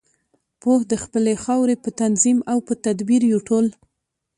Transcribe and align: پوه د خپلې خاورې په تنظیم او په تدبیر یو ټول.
پوه 0.61 0.79
د 0.91 0.93
خپلې 1.03 1.33
خاورې 1.43 1.75
په 1.83 1.89
تنظیم 2.01 2.37
او 2.51 2.57
په 2.67 2.73
تدبیر 2.85 3.21
یو 3.31 3.39
ټول. 3.47 3.65